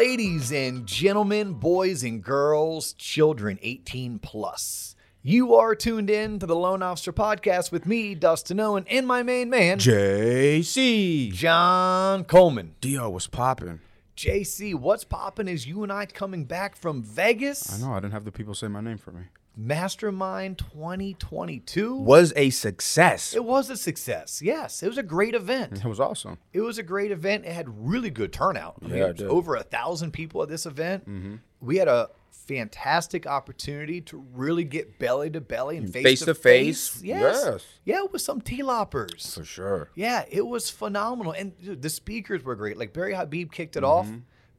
[0.00, 4.96] Ladies and gentlemen, boys and girls, children 18 plus.
[5.22, 9.22] You are tuned in to the Loan Officer Podcast with me, Dustin Owen, and my
[9.22, 11.30] main man, JC.
[11.34, 12.76] John Coleman.
[12.80, 13.80] Dio was popping.
[14.16, 17.70] JC, what's popping is you and I coming back from Vegas.
[17.70, 17.92] I know.
[17.92, 19.24] I didn't have the people say my name for me.
[19.56, 21.94] Mastermind 2022.
[21.96, 23.34] Was a success.
[23.34, 24.40] It was a success.
[24.42, 25.78] Yes, it was a great event.
[25.84, 26.38] It was awesome.
[26.52, 27.44] It was a great event.
[27.44, 28.76] It had really good turnout.
[28.84, 31.40] I Yeah, was over a thousand people at this event.
[31.60, 36.34] We had a fantastic opportunity to really get belly to belly and face, Face to
[36.34, 36.88] face.
[36.88, 37.02] face?
[37.04, 37.42] Yes.
[37.44, 37.66] Yes.
[37.84, 39.34] Yeah, with some T loppers.
[39.34, 39.90] For sure.
[39.94, 41.32] Yeah, it was phenomenal.
[41.32, 42.76] And the speakers were great.
[42.76, 43.86] Like Barry Habib kicked it Mm-hmm.
[43.86, 44.08] off.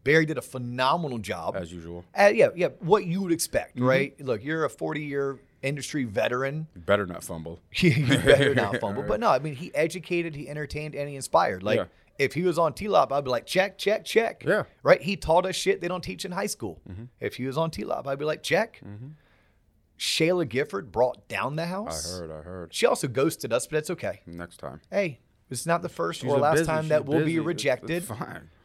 [0.03, 1.55] Barry did a phenomenal job.
[1.55, 2.03] As usual.
[2.17, 3.85] Uh, yeah, yeah, what you would expect, Mm-hmm.
[3.85, 4.21] right?
[4.21, 6.67] Look, you're a 40 year industry veteran.
[6.75, 7.59] You better not fumble.
[7.75, 9.03] you better not fumble.
[9.03, 11.61] But no, I mean, he educated, he entertained, and he inspired.
[11.61, 11.85] Like, Yeah.
[12.17, 14.43] if he was on T Lop, I'd be like, check, check, check.
[14.45, 14.63] Yeah.
[14.81, 15.01] Right?
[15.01, 16.81] He taught us shit they don't teach in high school.
[17.19, 18.81] If he was on T Lop, I'd be like, check.
[19.99, 22.11] Shayla Gifford brought down the house.
[22.15, 22.31] I heard.
[22.31, 22.73] I heard.
[22.73, 24.21] She also ghosted us, but that's okay.
[24.25, 24.81] Next time.
[24.89, 25.19] Hey,
[25.51, 27.33] it's not the first She's or last busy- time she's that we'll busy.
[27.33, 28.03] be rejected.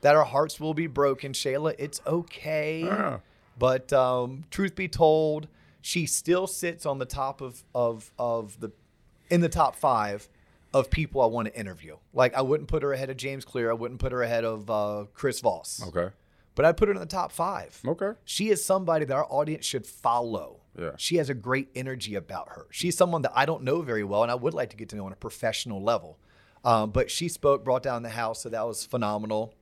[0.02, 1.74] That our hearts will be broken, Shayla.
[1.78, 2.84] It's okay.
[2.84, 3.18] Yeah.
[3.58, 5.48] But um, truth be told,
[5.80, 8.70] she still sits on the top of of of the
[9.30, 10.28] in the top five
[10.74, 11.96] of people I want to interview.
[12.12, 13.70] Like I wouldn't put her ahead of James Clear.
[13.70, 15.82] I wouldn't put her ahead of uh, Chris Voss.
[15.88, 16.14] Okay.
[16.54, 17.80] But I'd put her in the top five.
[17.86, 18.12] Okay.
[18.24, 20.60] She is somebody that our audience should follow.
[20.78, 20.92] Yeah.
[20.98, 22.66] She has a great energy about her.
[22.70, 24.96] She's someone that I don't know very well, and I would like to get to
[24.96, 26.18] know on a professional level.
[26.66, 29.54] Um, but she spoke, brought down the house, so that was phenomenal.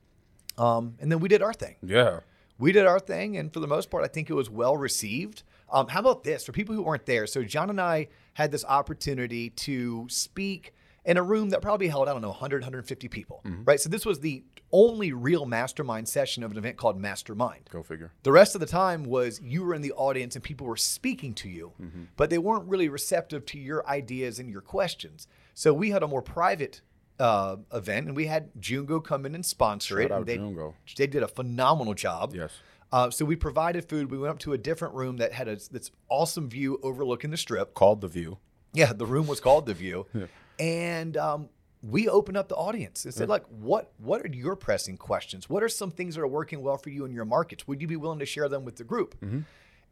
[0.56, 2.20] Um, and then we did our thing Yeah.
[2.58, 5.42] we did our thing, and for the most part, I think it was well received.
[5.70, 7.26] Um, how about this for people who weren't there?
[7.26, 10.72] So John and I had this opportunity to speak
[11.04, 13.78] in a room that probably held I don't know 100, 150 people, right?
[13.80, 17.68] So this was the only real mastermind session of an event called Mastermind.
[17.70, 18.12] Go figure.
[18.22, 21.34] The rest of the time was you were in the audience and people were speaking
[21.34, 21.72] to you,
[22.16, 25.26] but they weren't really receptive to your ideas and your questions.
[25.52, 26.80] So we had a more private
[27.18, 30.14] uh, event, and we had Jungo come in and sponsor Shout it.
[30.14, 30.74] and they, Jungo.
[30.96, 32.34] they did a phenomenal job.
[32.34, 32.52] Yes.
[32.92, 34.10] Uh, so we provided food.
[34.10, 37.36] We went up to a different room that had a, this awesome view overlooking the
[37.36, 37.74] strip.
[37.74, 38.38] Called the view.
[38.72, 40.06] Yeah, the room was called the View,
[40.58, 41.48] and um,
[41.80, 45.48] we opened up the audience and said, "Like, what what are your pressing questions?
[45.48, 47.68] What are some things that are working well for you in your markets?
[47.68, 49.14] Would you be willing to share them with the group?"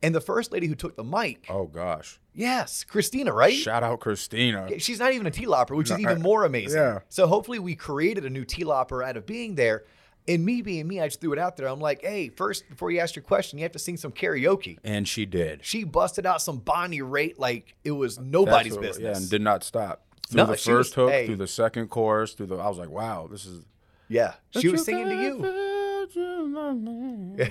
[0.03, 2.19] And the first lady who took the mic, Oh gosh.
[2.35, 3.55] yes, Christina, right?
[3.55, 4.79] Shout out Christina.
[4.81, 6.81] She's not even a T lopper, which is even I- more amazing.
[6.81, 6.99] yeah.
[7.09, 9.85] So hopefully we created a new T lopper out of being there.
[10.29, 11.67] And me being me, I just threw it out there.
[11.67, 14.79] I'm like, hey, first, before you ask your question, you have to sing some karaoke.
[14.85, 15.65] And she did.
[15.65, 19.05] She busted out some Bonnie Raitt like it was nobody's what- business.
[19.05, 20.05] Yeah, and did not stop.
[20.29, 21.27] Through No, the she was- first hook, hey.
[21.27, 23.65] through the second chorus, through the I was like, wow, this is
[24.09, 25.43] Yeah, she was singing to you.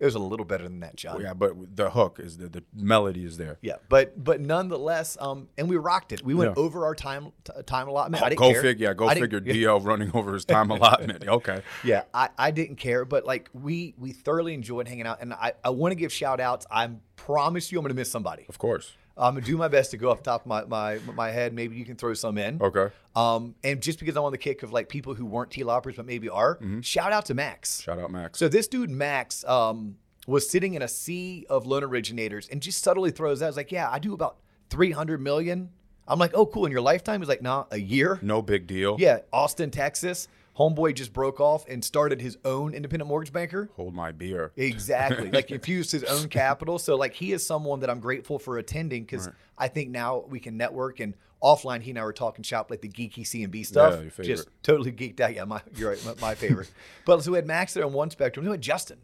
[0.00, 1.20] It was a little better than that, John.
[1.20, 3.58] yeah, but the hook is the the melody is there.
[3.62, 6.22] Yeah, but but nonetheless, um, and we rocked it.
[6.24, 6.62] We went Yeah.
[6.62, 8.22] over our time t- time allotment.
[8.22, 8.62] I didn't go care.
[8.62, 8.88] figure.
[8.88, 9.40] Yeah, go I figure.
[9.40, 11.24] DL running over his time allotment.
[11.28, 11.62] Okay.
[11.84, 15.54] Yeah, I, I didn't care, but like we we thoroughly enjoyed hanging out, and I,
[15.64, 16.64] I want to give shout outs.
[16.70, 18.46] I promise you, I'm gonna miss somebody.
[18.48, 18.92] Of course.
[19.18, 21.52] I'm gonna do my best to go off the top of my my my head.
[21.52, 22.60] Maybe you can throw some in.
[22.62, 22.88] Okay.
[23.16, 25.96] Um, and just because I'm on the kick of like people who weren't T loppers
[25.96, 27.80] but maybe are, shout out to Max.
[27.80, 28.38] Shout out Max.
[28.38, 29.96] So this dude Max um,
[30.26, 33.56] was sitting in a sea of loan originators and just subtly throws out, I was
[33.56, 34.36] like, yeah, I do about
[34.70, 35.70] 300 million.
[36.06, 36.64] I'm like, oh, cool.
[36.64, 37.20] In your lifetime?
[37.20, 38.18] He's like, nah, a year.
[38.22, 38.96] no big deal.
[38.98, 40.28] Yeah, Austin, Texas.
[40.58, 43.70] Homeboy just broke off and started his own independent mortgage banker.
[43.76, 44.52] Hold my beer.
[44.56, 45.30] Exactly.
[45.32, 46.78] like infused his own capital.
[46.78, 50.40] So like he is someone that I'm grateful for attending because I think now we
[50.40, 53.52] can network and offline he and I were talking shop like the geeky C and
[53.52, 53.94] B stuff.
[53.94, 54.36] Yeah, your favorite.
[54.36, 55.34] Just totally geeked out.
[55.34, 56.70] Yeah, my you're right, my, my favorite.
[57.06, 58.44] but so we had Max there on one spectrum.
[58.44, 58.98] We had Justin.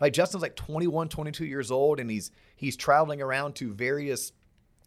[0.00, 4.30] Like Justin's like 21, 22 years old and he's he's traveling around to various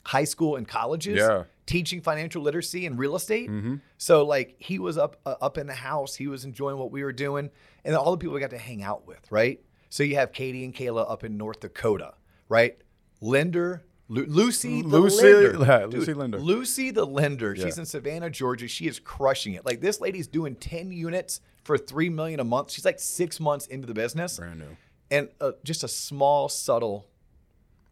[0.06, 1.44] high school and colleges Yeah.
[1.66, 3.50] Teaching financial literacy and real estate.
[3.97, 7.04] So like he was up uh, up in the house, he was enjoying what we
[7.04, 7.50] were doing,
[7.86, 9.60] and all the people we got to hang out with, right?
[9.89, 12.15] So you have Katie and Kayla up in North Dakota,
[12.50, 12.77] right?
[13.21, 15.65] Linder, Lu- Lucy, Lucy- lender.
[15.65, 16.39] yeah, Lucy Linder.
[16.39, 17.56] Lucy the lender.
[17.56, 18.68] She's in Savannah, Georgia.
[18.68, 19.66] She is crushing it.
[19.66, 22.71] Like this lady's doing ten units for three million a month.
[22.71, 24.77] She's like six months into the business, Brand new.
[25.09, 27.07] and uh, just a small, subtle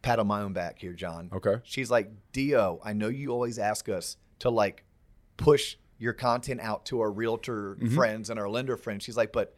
[0.01, 1.29] pat on my own back here, John.
[1.33, 1.55] Okay.
[1.63, 4.83] She's like, Dio, I know you always ask us to like
[5.37, 7.95] push your content out to our realtor Mm-hmm.
[7.95, 9.03] friends and our lender friends.
[9.03, 9.55] She's like, but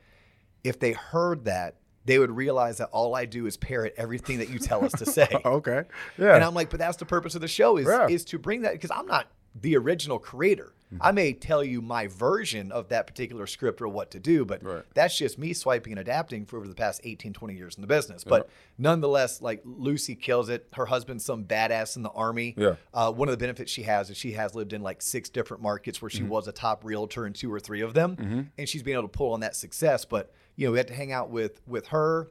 [0.63, 1.75] if they heard that,
[2.05, 5.05] they would realize that all I do is parrot everything that you tell us to
[5.05, 5.27] say.
[5.45, 5.83] Okay.
[6.17, 6.35] Yeah.
[6.35, 8.07] And I'm like, but that's the purpose of the show is Yeah.
[8.07, 10.73] is to bring that because I'm not the original creator.
[11.01, 14.63] I may tell you my version of that particular script or what to do, but
[14.63, 14.83] Right.
[14.93, 17.87] that's just me swiping and adapting for over the past 18, 20 years in the
[17.87, 18.23] business.
[18.23, 18.47] But
[18.77, 20.67] nonetheless, like Lucy kills it.
[20.73, 22.53] Her husband's some badass in the army.
[22.55, 22.75] Yeah.
[22.93, 25.63] Uh, one of the benefits she has is she has lived in like six different
[25.63, 26.29] markets where she Mm-hmm.
[26.29, 29.07] was a top realtor in two or three of them, and she's been able to
[29.07, 30.05] pull on that success.
[30.05, 32.29] But you know, we had to hang out with with her.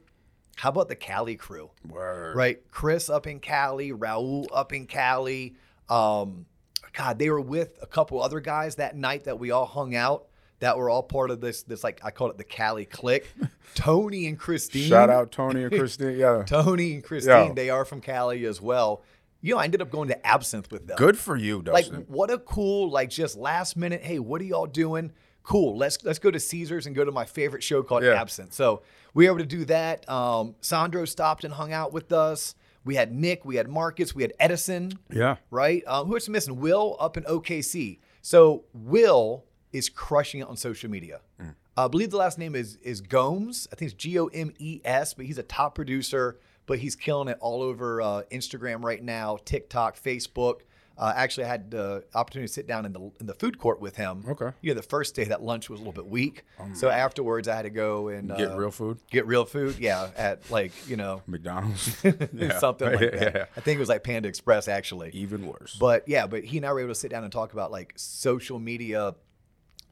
[0.54, 1.70] How about the Cali crew?
[1.88, 2.36] Word.
[2.36, 5.56] Right, Chris up in Cali, Raul up in Cali.
[5.88, 6.46] Um,
[6.92, 10.26] God, they were with a couple other guys that night that we all hung out.
[10.60, 11.64] That were all part of this.
[11.64, 13.26] This like I call it the Cali clique.
[13.74, 14.88] Tony and Christine.
[14.88, 16.16] Shout out Tony and Christine.
[16.16, 16.44] Yeah.
[16.46, 17.48] Tony and Christine.
[17.48, 17.52] Yeah.
[17.52, 19.02] They are from Cali as well.
[19.40, 20.96] You know, I ended up going to Absinthe with them.
[20.96, 21.74] Good for you, dude.
[21.74, 24.02] Like, what a cool, like, just last minute.
[24.02, 25.10] Hey, what are y'all doing?
[25.42, 25.76] Cool.
[25.76, 28.20] Let's let's go to Caesars and go to my favorite show called Yeah.
[28.20, 28.52] Absinthe.
[28.52, 28.82] So
[29.14, 30.08] we were able to do that.
[30.08, 32.54] Um, Sandro stopped and hung out with us.
[32.84, 33.44] We had Nick.
[33.44, 34.14] We had Marcus.
[34.14, 34.98] We had Edison.
[35.10, 35.36] yeah.
[35.50, 35.82] Right.
[35.86, 36.60] Um, who is missing?
[36.60, 37.98] Will up in OKC.
[38.20, 41.20] So Will is crushing it on social media.
[41.40, 41.54] Mm.
[41.76, 43.66] I believe the last name is is Gomes.
[43.72, 46.38] I think it's G O M E S, but he's a top producer.
[46.66, 50.60] But he's killing it all over uh, Instagram right now, TikTok, Facebook.
[50.98, 53.80] Uh, actually, I had the opportunity to sit down in the in the food court
[53.80, 54.24] with him.
[54.28, 54.50] Okay.
[54.60, 56.44] You know, the first day that lunch was a little bit weak,
[56.74, 58.98] so afterwards I had to go and Get uh, real food.
[59.10, 59.78] Get real food.
[59.78, 61.96] Yeah, at like you know McDonald's.
[62.32, 62.58] Yeah.
[62.58, 63.34] something like that.
[63.34, 63.44] Yeah.
[63.56, 65.10] I think it was like Panda Express actually.
[65.14, 65.76] Even worse.
[65.80, 67.92] But yeah, but he and I were able to sit down and talk about like
[67.96, 69.14] social media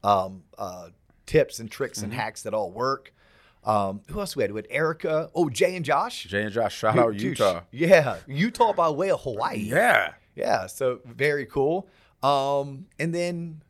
[0.03, 0.89] um, uh,
[1.25, 2.05] tips and tricks Mm-hmm.
[2.05, 3.13] and hacks that all work.
[3.63, 4.51] Um, who else we had?
[4.51, 5.29] We had Erica.
[5.35, 6.23] Oh, Jay and Josh.
[6.23, 7.61] Jay and Josh, shout out Dude, Utah.
[7.71, 9.57] Yeah, Utah by way of Hawaii.
[9.59, 10.13] Yeah.
[10.41, 11.87] Yeah, so very cool.
[12.23, 13.61] Um, and then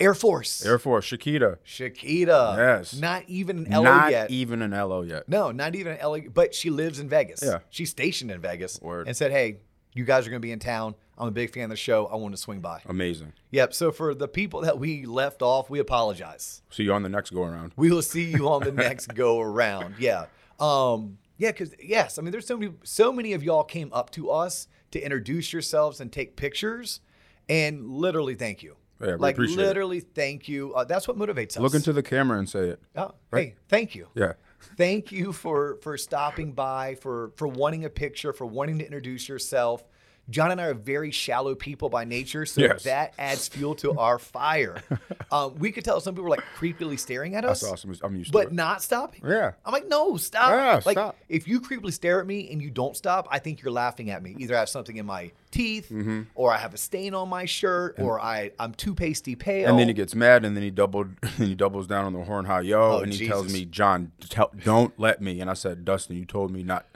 [0.00, 0.64] Air Force.
[0.64, 1.58] Air Force, Shakita.
[1.64, 2.56] Shakita.
[2.56, 2.94] Yes.
[2.94, 4.22] Not even an LO Not yet.
[4.22, 5.28] Not even an LO yet.
[5.28, 7.42] No, not even an LA, but she lives in Vegas.
[7.42, 7.58] Yeah.
[7.70, 8.80] She's stationed in Vegas.
[8.80, 9.06] Word.
[9.06, 9.58] And said, hey,
[9.94, 10.94] you guys are going to be in town.
[11.18, 12.06] I'm a big fan of the show.
[12.06, 12.82] I want to swing by.
[12.86, 13.32] Amazing.
[13.50, 13.72] Yep.
[13.72, 16.62] So for the people that we left off, we apologize.
[16.70, 17.72] See you on the next go around.
[17.76, 19.94] We will see you on the next go around.
[19.98, 20.26] Yeah.
[20.60, 24.10] Um, yeah, because yes, I mean there's so many so many of y'all came up
[24.12, 27.00] to us to introduce yourselves and take pictures.
[27.48, 28.76] And literally thank you.
[29.00, 29.66] Yeah, like appreciate it.
[29.66, 30.74] literally thank you.
[30.74, 31.58] Uh, that's what motivates us.
[31.58, 32.82] Look into the camera and say it.
[32.96, 34.08] Oh, hey, thank you.
[34.14, 34.32] Yeah.
[34.76, 39.28] Thank you for for stopping by, for for wanting a picture, for wanting to introduce
[39.28, 39.84] yourself.
[40.28, 42.82] John and I are very shallow people by nature, so Yes.
[42.82, 44.82] that adds fuel to our fire.
[45.30, 47.94] um, we could tell some people were like creepily staring at us, That's awesome.
[48.02, 49.20] I'm used to but not stopping.
[49.24, 49.52] Yeah.
[49.64, 50.50] I'm like, no, stop.
[50.50, 51.16] Yeah, like, stop.
[51.28, 54.22] if you creepily stare at me and you don't stop, I think you're laughing at
[54.22, 54.34] me.
[54.38, 56.22] Either I have something in my teeth, Mm-hmm.
[56.34, 59.68] or I have a stain on my shirt, or I I'm too pasty pale.
[59.70, 62.24] And then he gets mad, and then he doubled, and he doubles down on the
[62.24, 62.44] horn.
[62.44, 62.96] How yo?
[62.96, 65.40] Oh, and he tells me, John, tell, don't let me.
[65.40, 66.95] And I said, Dustin, you told me not to.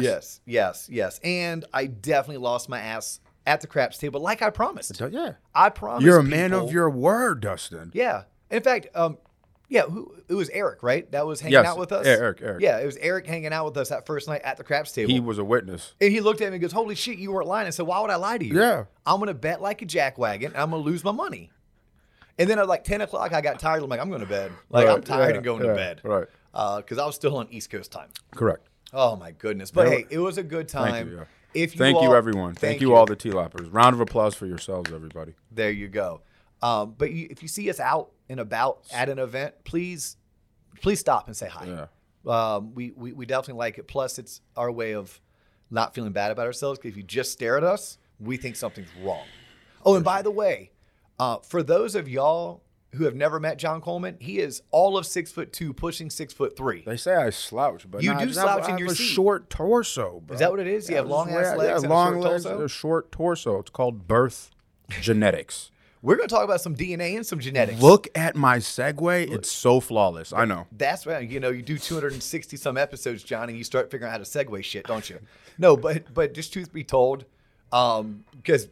[0.00, 0.02] Yes.
[0.02, 1.20] Yes, yes, yes.
[1.24, 5.00] And I definitely lost my ass at the craps table, like I promised.
[5.10, 5.32] Yeah.
[5.54, 6.04] I promised.
[6.06, 7.90] You're a man people- of your word, Dustin.
[7.92, 8.22] Yeah.
[8.50, 9.18] In fact, um,
[9.68, 11.10] yeah, who, it was Eric, right?
[11.12, 11.66] That was hanging Yes.
[11.66, 12.04] out with us.
[12.06, 12.62] Yeah, Eric, Eric.
[12.62, 15.10] Yeah, it was Eric hanging out with us that first night at the craps table.
[15.10, 15.94] He was a witness.
[16.00, 17.98] and he looked at me and goes, "Holy shit, you weren't lying." I said, "Why
[18.00, 18.58] would I lie to you?
[18.60, 18.84] Yeah.
[19.06, 21.50] I'm gonna bet like a jackwagon, and I'm gonna lose my money."
[22.38, 23.82] And then at like 10 o'clock, I got tired.
[23.82, 24.52] I'm like, I'm going to bed.
[24.70, 26.00] Like, I'm tired yeah, of going yeah, to bed.
[26.02, 26.26] right.
[26.78, 28.08] Because I was still on East Coast time.
[28.34, 28.66] Correct.
[28.92, 29.70] Oh, my goodness.
[29.70, 30.92] But hey, it was a good time.
[30.92, 31.16] Thank you.
[31.16, 31.24] Yeah.
[31.54, 32.54] If you Thank you, everyone.
[32.54, 33.68] Thank, you, all the T loppers.
[33.68, 35.34] Round of applause for yourselves, everybody.
[35.50, 36.22] There you go.
[36.62, 40.16] Um, but you, if you see us out and about at an event, please,
[40.80, 41.66] please stop and say hi.
[41.66, 41.86] Yeah.
[42.24, 43.88] Um, we, we we definitely like it.
[43.88, 45.20] Plus, it's our way of
[45.70, 46.78] not feeling bad about ourselves.
[46.84, 49.24] if you just stare at us, we think something's wrong.
[49.84, 50.70] Oh, and by the way,
[51.18, 52.62] uh, for those of y'all
[52.94, 56.32] who have never met John Coleman, he is all of six foot two, pushing six
[56.34, 56.82] foot three.
[56.84, 58.92] They say I slouch, but You nah, do I have- slouch I in have your
[58.92, 59.04] a seat.
[59.04, 60.34] short torso, bro.
[60.34, 60.88] Is that what it is?
[60.90, 62.64] You have long ass legs yeah, and a long short legs, torso?
[62.64, 63.58] a short torso.
[63.60, 64.50] It's called birth
[65.00, 65.70] genetics.
[66.02, 67.80] We're going to talk about some DNA and some genetics.
[67.80, 69.30] Look at my segue.
[69.32, 70.32] It's so flawless.
[70.32, 70.66] I know.
[70.72, 71.28] That's right.
[71.28, 74.24] You know, you do 260 some episodes, John, and you start figuring out how to
[74.24, 75.20] segue shit, don't you?
[75.58, 77.24] No, but but just truth be told,
[77.72, 78.66] um, because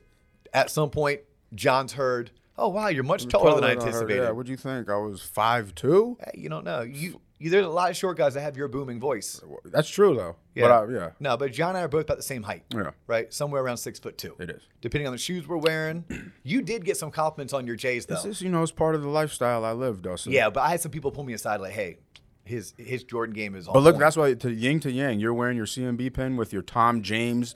[0.53, 1.21] at some point
[1.55, 4.23] John's heard, oh wow, you're much taller than I Probably not heard- anticipated.
[4.25, 4.89] Yeah, what'd you think?
[4.91, 6.17] I was five two.
[6.21, 6.83] Hey, you don't know.
[6.83, 9.41] You, you there's a lot of short guys that have your booming voice.
[9.65, 10.37] That's true though.
[10.55, 10.69] Yeah.
[10.69, 12.65] But I, yeah, No, but John and I are both about the same height.
[12.75, 12.91] Yeah.
[13.07, 14.37] Right, somewhere around six foot two.
[14.39, 14.63] it is.
[14.83, 16.33] Depending on the shoes we're wearing.
[16.43, 18.17] you did get some compliments on your J's though.
[18.17, 20.33] This is you know it's part of the lifestyle I live, Dustin.
[20.33, 21.99] yeah, but I had some people pull me aside like, hey,
[22.45, 23.75] his his Jordan game is on.
[23.75, 24.01] But look, point.
[24.01, 27.55] that's why to yin to yang, you're wearing your CMB pin with your Tom James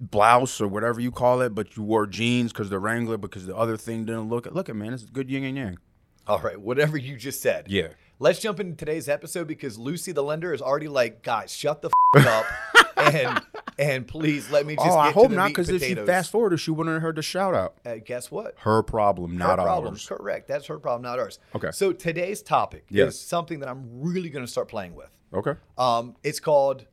[0.00, 3.56] blouse or whatever you call it, but you wore jeans because the Wrangler because the
[3.56, 4.46] other thing didn't look.
[4.46, 5.78] Look at man, it's good yin and yang.
[6.26, 7.66] All right, whatever you just said.
[7.68, 7.88] Yeah.
[8.20, 11.90] Let's jump into today's episode because Lucy the lender is already like, guys, shut the
[12.16, 13.40] f- up and
[13.78, 14.88] And please let me just.
[14.88, 17.54] oh, I hope not, because if she fast forwarded, she wouldn't have heard the shout
[17.54, 17.76] out.
[17.86, 18.54] uh, guess what?
[18.58, 19.94] Her problem, Her not problem.
[19.94, 20.04] ours.
[20.08, 20.48] Correct.
[20.48, 21.38] That's her problem, not ours.
[21.54, 21.70] Okay.
[21.70, 23.14] So today's topic Yes.
[23.14, 25.10] is something that I'm really going to start playing with.
[25.32, 25.54] Okay.
[25.78, 26.86] Um, it's called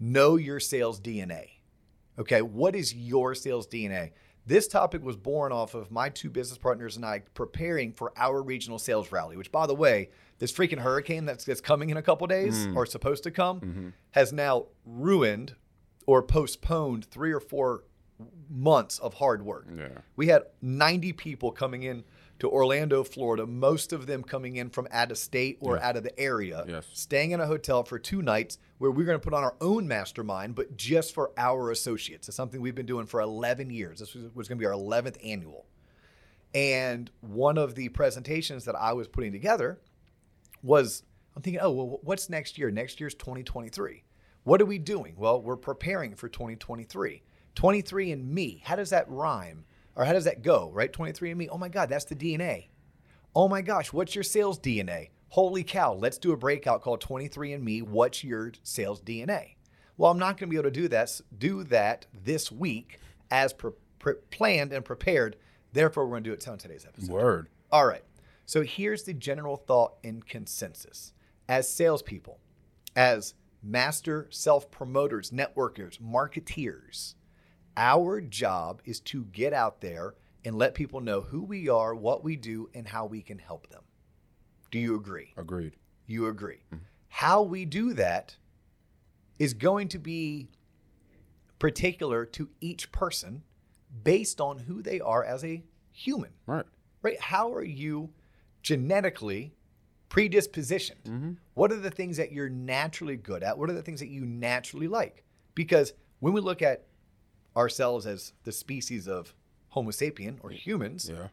[0.00, 1.50] Know Your Sales DNA.
[2.18, 4.10] Okay, what is your sales DNA?
[4.46, 8.42] This topic was born off of my two business partners and I preparing for our
[8.42, 12.02] regional sales rally, which, by the way, this freaking hurricane that's, that's coming in a
[12.02, 12.76] couple days mm.
[12.76, 13.88] or supposed to come mm-hmm.
[14.10, 15.54] has now ruined
[16.06, 17.84] or postponed three or four
[18.50, 19.66] months of hard work.
[19.76, 19.88] Yeah.
[20.16, 22.04] We had 90 people coming in
[22.40, 26.02] to Orlando, Florida, most of them coming in from out of state or out of
[26.02, 26.86] the area, Yes.
[26.92, 29.86] staying in a hotel for two nights where we're going to put on our own
[29.86, 32.28] mastermind, but just for our associates.
[32.28, 34.00] It's something we've been doing for 11 years.
[34.00, 35.66] This was, was going to be our 11th annual.
[36.54, 39.80] And one of the presentations that I was putting together
[40.62, 41.02] was
[41.36, 42.70] I'm thinking, oh, well, what's next year?
[42.70, 44.04] Next year's 2023.
[44.44, 45.14] What are we doing?
[45.16, 47.22] Well, we're preparing for 2023.
[47.54, 49.64] 23 and me, how does that rhyme?
[49.96, 50.92] Or how does that go, right?
[50.92, 52.68] 23 and me, oh my God, that's the DNA.
[53.34, 55.10] Oh my gosh, what's your sales DNA?
[55.28, 57.82] Holy cow, let's do a breakout called 23 and me.
[57.82, 59.54] What's your sales DNA?
[59.96, 62.98] Well, I'm not going to be able to do that do that this week
[63.30, 65.36] as pre- pre- planned and prepared.
[65.72, 67.10] Therefore, we're going to do it on today's episode.
[67.10, 67.48] Word.
[67.70, 68.04] All right.
[68.46, 71.12] So here's the general thought and consensus.
[71.48, 72.38] As salespeople,
[72.96, 77.14] as master self promoters, networkers, marketeers,
[77.76, 80.14] our job is to get out there
[80.44, 83.68] and let people know who we are, what we do, and how we can help
[83.70, 83.82] them.
[84.70, 85.32] Do you agree?
[85.36, 85.76] Agreed.
[86.06, 86.60] You agree.
[86.72, 86.84] Mm-hmm.
[87.08, 88.36] How we do that
[89.38, 90.48] is going to be
[91.58, 93.42] particular to each person
[94.02, 95.62] based on who they are as a
[95.92, 96.64] human Right.
[97.02, 97.20] right?
[97.20, 98.10] How are you
[98.62, 99.54] genetically
[100.10, 101.04] predispositioned?
[101.04, 101.32] Mm-hmm.
[101.54, 103.56] What are the things that you're naturally good at?
[103.56, 105.24] What are the things that you naturally like?
[105.54, 106.84] Because when we look at
[107.56, 109.34] ourselves as the species of
[109.68, 111.28] Homo sapien or humans, Yeah.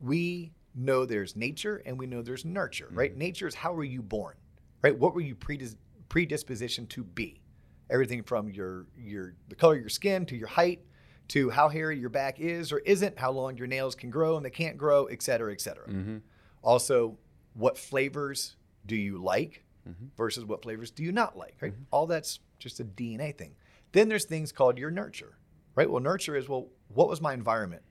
[0.00, 2.98] we know there's nature and we know there's nurture, mm-hmm.
[2.98, 3.16] right?
[3.16, 4.36] Nature is how were you born,
[4.82, 4.96] right?
[4.96, 5.76] What were you predis-
[6.08, 7.40] predispositioned to be?
[7.88, 10.80] Everything from your your the color of your skin to your height
[11.28, 14.44] to how hairy your back is or isn't, how long your nails can grow and
[14.44, 15.86] they can't grow, et cetera, et cetera.
[15.88, 16.18] Mm-hmm.
[16.62, 17.18] Also,
[17.54, 20.06] what flavors do you like mm-hmm.
[20.16, 21.74] versus what flavors do you not like, right?
[21.90, 23.54] All that's just a DNA thing.
[23.92, 25.36] Then there's things called your nurture,
[25.74, 25.90] right?
[25.90, 27.82] Well, nurture is, well, what was my environment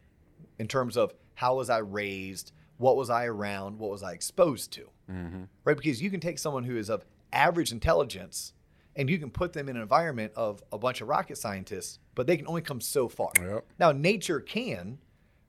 [0.57, 2.51] in terms of how was I raised?
[2.77, 3.79] What was I around?
[3.79, 4.89] What was I exposed to?
[5.11, 5.43] Mm-hmm.
[5.63, 5.77] Right?
[5.77, 8.53] Because you can take someone who is of average intelligence
[8.95, 12.27] and you can put them in an environment of a bunch of rocket scientists, but
[12.27, 13.31] they can only come so far.
[13.39, 13.65] Yep.
[13.79, 14.97] Now, nature can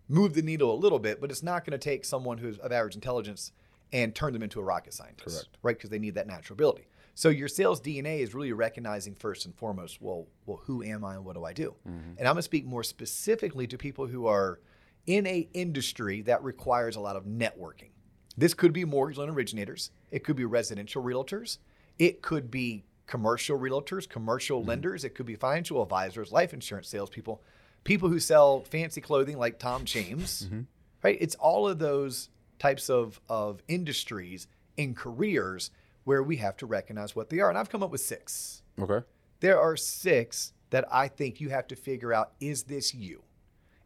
[0.08, 2.72] move the needle a little bit, but it's not going to take someone who's of
[2.72, 3.52] average intelligence
[3.92, 5.58] and turn them into a rocket scientist, Correct.
[5.62, 5.76] right?
[5.76, 6.86] Because they need that natural ability.
[7.14, 11.14] So your sales DNA is really recognizing first and foremost, well, well, who am I
[11.14, 11.74] and what do I do?
[11.86, 12.12] Mm-hmm.
[12.18, 14.60] And I'm going to speak more specifically to people who are
[15.06, 17.90] in a industry that requires a lot of networking.
[18.36, 21.58] This could be mortgage loan originators, it could be residential realtors,
[21.98, 24.68] it could be commercial realtors, commercial mm-hmm.
[24.68, 27.42] lenders, it could be financial advisors, life insurance salespeople,
[27.84, 30.60] people who sell fancy clothing like Tom James, mm-hmm.
[31.02, 31.18] right?
[31.20, 34.46] It's all of those types of, of industries
[34.78, 35.70] and careers
[36.04, 37.48] where we have to recognize what they are.
[37.48, 38.62] And I've come up with six.
[38.80, 39.04] Okay.
[39.40, 43.22] There are six that I think you have to figure out is this you?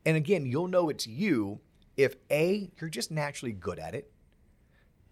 [0.06, 1.60] And again, you'll know it's you
[1.96, 4.10] if A, you're just naturally good at it.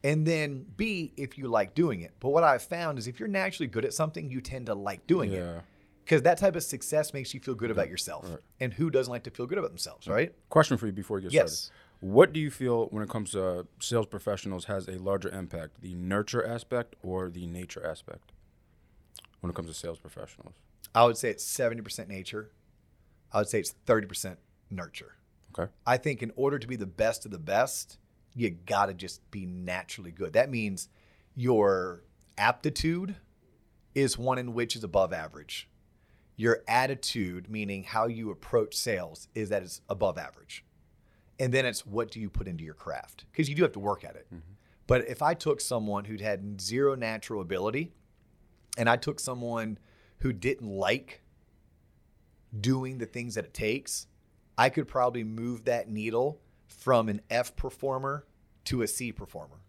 [0.05, 2.13] And then B, if you like doing it.
[2.19, 5.07] But what I've found is if you're naturally good at something, you tend to like
[5.07, 5.63] doing it.
[6.05, 8.29] Because that type of success makes you feel good about yourself.
[8.29, 8.39] right.
[8.59, 10.35] And who doesn't like to feel good about themselves, right?
[10.49, 11.53] Question for you before you get Yes.
[11.55, 11.79] started.
[12.03, 15.83] What do you feel when it comes to uh, sales professionals has a larger impact,
[15.83, 18.33] the nurture aspect or the nature aspect?
[19.39, 20.55] When it comes to sales professionals.
[20.97, 22.51] I would say it's 70% nature.
[23.33, 24.37] I would say it's 30%
[24.69, 25.15] nurture.
[25.57, 25.71] Okay.
[25.87, 27.99] I think in order to be the best of the best,
[28.35, 30.33] you got to just be naturally good.
[30.33, 30.89] That means
[31.37, 32.03] your
[32.37, 33.15] aptitude
[33.95, 35.69] is one in which is above average.
[36.35, 40.65] Your attitude, meaning how you approach sales, is that it's above average.
[41.43, 43.25] And then it's what do you put into your craft?
[43.33, 44.27] Because you do have to work at it.
[44.27, 44.53] Mm-hmm.
[44.87, 47.91] But if I took someone who'd had zero natural ability
[48.79, 49.79] and I took someone
[50.19, 51.21] who didn't like
[52.59, 54.07] doing the things that it takes,
[54.57, 58.25] I could probably move that needle from an F performer
[58.67, 59.63] to a C performer.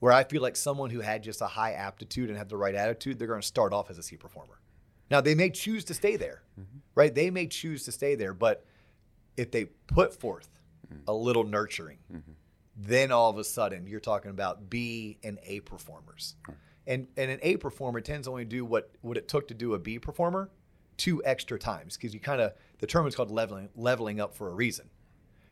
[0.00, 2.74] Where I feel like someone who had just a high aptitude and had the right
[2.74, 4.58] attitude, they're going to start off as a C performer.
[5.12, 6.78] Now, they may choose to stay there, mm-hmm.
[6.96, 7.14] right?
[7.14, 8.64] They may choose to stay there, but
[9.36, 10.57] if they put forth
[11.06, 11.98] a little nurturing,
[12.76, 16.36] then all of a sudden you're talking about B and A performers.
[16.86, 19.74] And and an A performer tends to only do what what it took to do
[19.74, 20.50] a B performer
[20.96, 24.48] two extra times because you kind of the term is called leveling leveling up for
[24.48, 24.88] a reason.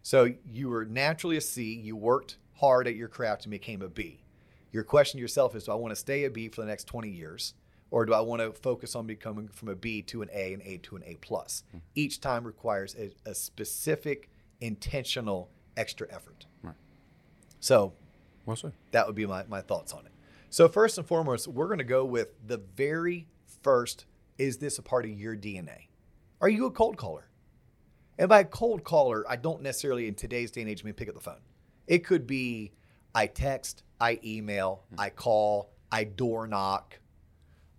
[0.02, 3.88] So you were naturally a C, you worked hard at your craft and became a
[3.88, 4.22] B.
[4.72, 6.84] Your question to yourself is do I want to stay a B for the next
[6.84, 7.54] 20 years?
[7.90, 10.62] Or do I want to focus on becoming from a B to an A and
[10.62, 11.62] A to an A plus?
[11.70, 11.78] Hmm.
[11.94, 14.28] Each time requires a, a specific,
[14.60, 16.46] intentional extra effort.
[16.62, 16.74] Right.
[17.60, 17.92] So
[18.44, 18.72] Well said.
[18.92, 20.12] that would be my, my thoughts on it.
[20.50, 23.26] So first and foremost, we're going to go with the very
[23.62, 24.06] first.
[24.38, 25.88] Is this a part of your DNA?
[26.40, 27.28] Are you a cold caller?
[28.18, 31.08] And by a cold caller, I don't necessarily in today's day and age mean pick
[31.08, 31.40] up the phone.
[31.86, 32.72] It could be
[33.14, 35.00] I text, I email, hmm.
[35.00, 36.98] I call, I door knock,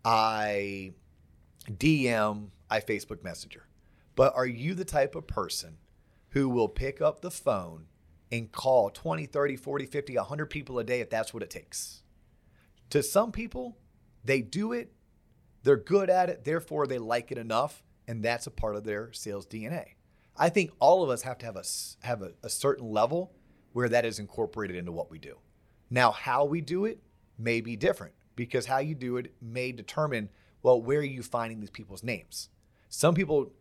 [0.03, 0.93] I
[1.71, 3.67] DM, I Facebook Messenger.
[4.15, 5.77] But are you the type of person
[6.29, 7.85] who will pick up the phone
[8.31, 12.03] and call 20, 30, 40, 50, 100 people a day if that's what it takes?
[12.89, 13.77] To some people,
[14.23, 14.93] they do it,
[15.63, 19.11] they're good at it, therefore they like it enough, and that's a part of their
[19.11, 19.95] sales DNA.
[20.37, 21.63] I think all of us have to have a
[22.05, 23.33] have a, a certain level
[23.73, 25.37] where that is incorporated into what we do.
[25.89, 26.99] Now, how we do it
[27.37, 30.29] may be different because how you do it may determine
[30.63, 32.49] well where are you finding these people's names.
[32.89, 33.51] Some people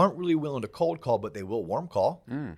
[0.00, 2.24] aren't really willing to cold call, but they will warm call.
[2.28, 2.56] Mm.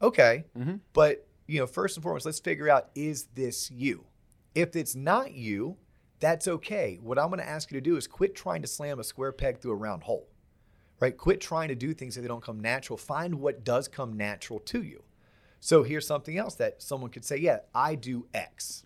[0.00, 0.80] Okay, Mhm.
[0.92, 4.06] but you know, first and foremost, let's figure out is this you?
[4.54, 5.76] If it's not you,
[6.20, 6.98] that's okay.
[7.02, 9.32] What I'm going to ask you to do is quit trying to slam a square
[9.32, 10.28] peg through a round hole.
[11.00, 11.14] Right?
[11.16, 12.96] Quit trying to do things that they don't come natural.
[12.96, 15.02] Find what does come natural to you.
[15.60, 18.84] So here's something else that someone could say, yeah, I do X.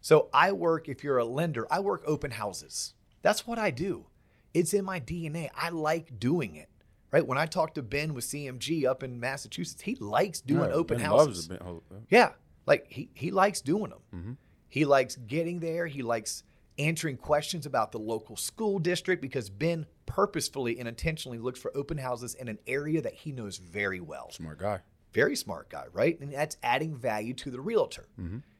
[0.00, 2.94] So I work, if you're a lender, I work open houses.
[3.22, 4.06] That's what I do.
[4.54, 5.50] It's in my DNA.
[5.56, 6.68] I like doing it.
[7.12, 7.26] Right?
[7.26, 10.98] When I talk to Ben with CMG up in Massachusetts, he likes doing Yeah, open
[10.98, 11.50] Ben houses.
[11.50, 11.98] loves oh, yeah.
[12.10, 12.30] Yeah,
[12.66, 14.00] like he he likes doing them.
[14.14, 14.32] Mm-hmm.
[14.68, 15.86] He likes getting there.
[15.86, 16.44] He likes
[16.78, 21.98] answering questions about the local school district because Ben purposefully and intentionally looks for open
[21.98, 24.30] houses in an area that he knows very well.
[24.30, 24.80] Smart guy.
[25.12, 26.18] Very smart guy, right?
[26.20, 28.06] And that's adding value to the realtor.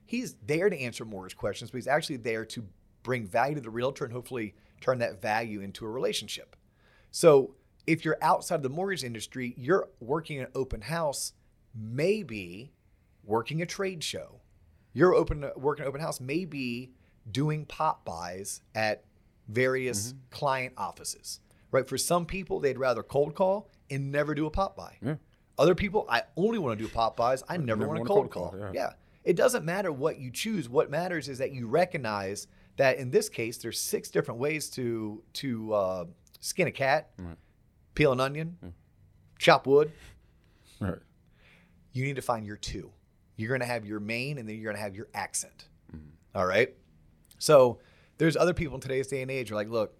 [0.05, 2.65] He's there to answer mortgage questions, but he's actually there to
[3.05, 6.57] bring value to the realtor and hopefully turn that value into a relationship.
[7.13, 7.55] So
[7.91, 11.33] if you're outside of the mortgage industry, you're working an open house,
[11.75, 12.73] maybe
[13.25, 14.41] working a trade show.
[14.93, 16.93] You're open working an open house, maybe
[17.31, 19.05] doing pop bys at
[19.49, 21.41] various client offices.
[21.73, 21.89] Right?
[21.89, 24.97] For some people, they'd rather cold call and never do a pop by.
[25.03, 25.17] Yeah.
[25.59, 27.43] Other people, I only want to do pop bys.
[27.49, 28.59] I never, never want to wanna cold, cold call.
[28.61, 28.83] call, Yeah.
[28.83, 28.93] yeah.
[29.25, 30.69] It doesn't matter what you choose.
[30.69, 35.23] What matters is that you recognize that in this case, there's six different ways to
[35.35, 36.05] to uh,
[36.41, 37.37] skin a cat, Right.
[37.95, 38.57] Peel an onion,
[39.39, 39.93] chop wood.
[40.81, 40.99] Right.
[41.93, 42.91] You need to find your two.
[43.37, 45.69] You're going to have your main, and then you're going to have your accent.
[45.95, 46.09] Mm-hmm.
[46.35, 46.75] All right.
[47.39, 47.79] So
[48.19, 49.95] there's other people in today's day and age who are like, look,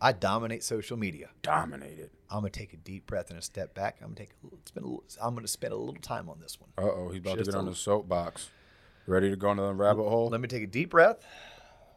[0.00, 1.28] I dominate social media.
[1.42, 2.12] Dominate it.
[2.30, 3.98] I'm gonna take a deep breath and a step back.
[4.00, 4.30] I'm gonna take.
[4.30, 6.70] A, little- spend a little, I'm gonna spend a little time on this one.
[6.78, 8.48] Uh oh, he's about Just to get on the soapbox.
[9.06, 10.28] Ready to go into the rabbit hole?
[10.30, 11.24] Let me take a deep breath.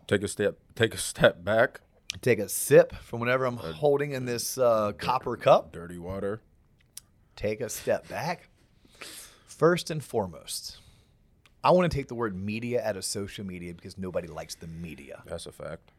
[0.07, 0.57] Take a step.
[0.75, 1.79] Take a step back.
[2.21, 5.71] Take a sip from whatever I'm holding in this uh, copper cup.
[5.73, 6.41] Dirty water.
[7.35, 8.49] Take a step back.
[9.45, 10.79] First and foremost,
[11.63, 14.67] I want to take the word media out of social media because nobody likes the
[14.67, 15.21] media.
[15.25, 15.91] That's a fact.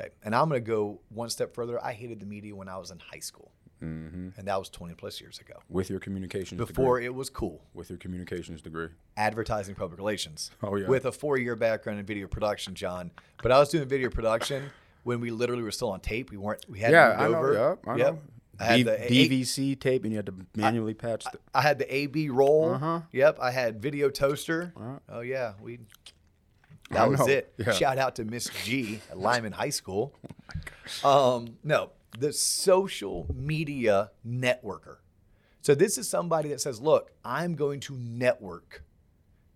[0.00, 0.10] Okay.
[0.24, 1.82] And I'm going to go one step further.
[1.82, 4.94] I hated the media when I was in high school, hmm and that was 20
[4.94, 5.54] plus years ago.
[5.68, 6.66] With your communications degree.
[6.66, 7.06] Before degree.
[7.06, 7.62] it was cool.
[7.74, 8.88] With your communications degree.
[9.16, 10.50] advertising public relations.
[10.62, 10.88] Oh, yeah.
[10.88, 13.10] With a four year background in video production, John.
[13.42, 14.70] But I was doing video production
[15.04, 16.30] when we literally were still on tape.
[16.30, 16.64] We weren't.
[16.68, 17.38] We had yeah, I know.
[17.38, 17.52] over.
[17.52, 18.14] Yep, I Yep.
[18.14, 18.20] know.
[18.60, 21.24] I had D- the A- DVC tape, and you had to manually patch.
[21.24, 22.70] The, I had the AB roll.
[22.74, 23.00] Uh-huh.
[23.12, 23.38] Yep.
[23.40, 24.72] I had video toaster.
[24.76, 24.98] Uh-huh.
[25.08, 25.78] Oh yeah, we.
[26.90, 27.52] I That was it.
[27.56, 27.72] Yeah.
[27.72, 30.14] Shout out to Miss G at Lyman High School.
[31.02, 34.98] Um, no, the social media networker.
[35.62, 38.84] So this is somebody that says, "Look, I'm going to network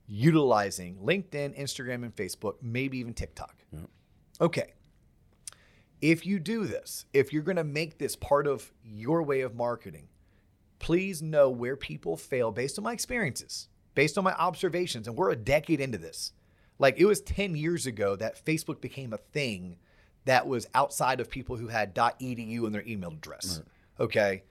[0.07, 3.91] utilizing LinkedIn, Instagram, and Facebook, maybe even TikTok." Yep.
[4.41, 4.73] Okay.
[6.01, 9.55] If you do this, if you're going to make this part of your way of
[9.55, 10.09] marketing,
[10.79, 15.31] please know where people fail based on my experiences, based on my observations, and we're
[15.31, 16.33] a decade into this.
[16.79, 19.79] Like it was 10 years ago that Facebook became a thing
[20.25, 23.63] that was outside of people who had .edu in their email address.
[23.99, 24.45] Okay?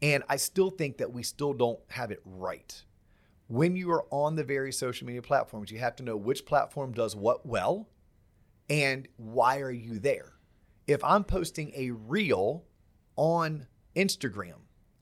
[0.00, 2.82] And I still think that we still don't have it right.
[3.48, 6.92] When you are on the various social media platforms, you have to know which platform
[6.92, 7.88] does what well
[8.70, 10.33] and why are you there?
[10.86, 12.64] If I'm posting a reel
[13.16, 13.66] on
[13.96, 14.60] Instagram,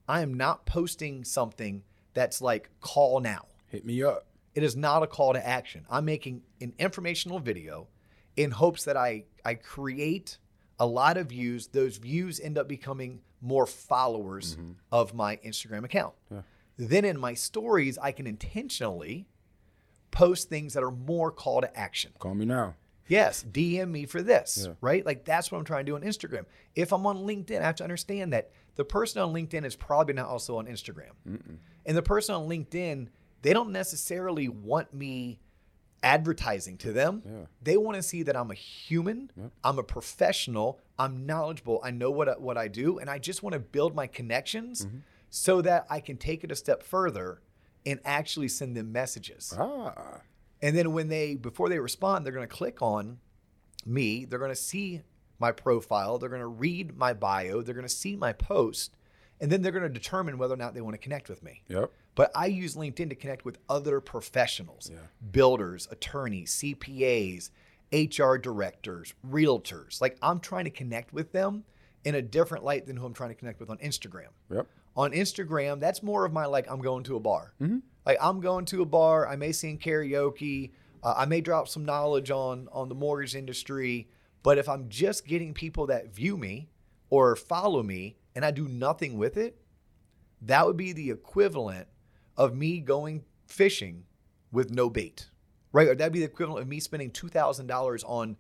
[0.08, 1.82] I am not posting something
[2.14, 3.46] that's like call now.
[3.68, 4.26] hit me up.
[4.54, 5.86] It is not a call to action.
[5.88, 7.88] I'm making an informational video
[8.36, 10.38] in hopes that I I create
[10.78, 11.68] a lot of views.
[11.68, 14.72] Those views end up becoming more followers mm-hmm.
[14.90, 16.14] of my Instagram account.
[16.76, 19.26] Then in my stories, I can intentionally
[20.10, 22.12] post things that are more call to action.
[22.18, 22.74] Call me now.
[23.12, 24.74] Yes, DM me for this, Yeah.
[24.80, 25.04] right?
[25.04, 26.46] Like that's what I'm trying to do on Instagram.
[26.74, 30.14] If I'm on LinkedIn, I have to understand that the person on LinkedIn is probably
[30.14, 31.12] not also on Instagram.
[31.84, 33.08] And the person on LinkedIn,
[33.42, 35.40] they don't necessarily want me
[36.02, 37.22] advertising to them.
[37.24, 37.32] Yeah.
[37.62, 39.30] They want to see that I'm a human,
[39.62, 43.42] I'm a professional, I'm knowledgeable, I know what I, what I do, and I just
[43.42, 44.86] want to build my connections
[45.28, 47.40] so that I can take it a step further
[47.84, 49.52] and actually send them messages.
[49.58, 50.20] Ah.
[50.62, 53.18] And then when they before they respond, they're going to click on
[53.84, 54.24] me.
[54.24, 55.02] They're going to see
[55.38, 56.18] my profile.
[56.18, 57.62] They're going to read my bio.
[57.62, 58.96] They're going to see my post,
[59.40, 61.62] and then they're going to determine whether or not they want to connect with me.
[61.68, 61.90] Yep.
[62.14, 64.98] But I use LinkedIn to connect with other professionals, Yeah.
[65.32, 67.50] builders, attorneys, CPAs,
[67.92, 70.00] HR directors, realtors.
[70.00, 71.64] Like I'm trying to connect with them
[72.04, 74.66] in a different light than who I'm trying to connect with on Instagram Yep.
[74.96, 77.52] on Instagram, that's more of my like I'm going to a bar.
[77.60, 77.78] Mm-hmm.
[78.04, 79.28] Like I'm going to a bar.
[79.28, 80.72] I may sing karaoke.
[81.02, 84.08] Uh, I may drop some knowledge on on the mortgage industry.
[84.42, 86.68] But if I'm just getting people that view me
[87.10, 89.56] or follow me and I do nothing with it,
[90.42, 91.86] that would be the equivalent
[92.36, 94.04] of me going fishing
[94.50, 95.28] with no bait,
[95.72, 95.86] right?
[95.88, 98.36] Or that'd be the equivalent of me spending two thousand dollars on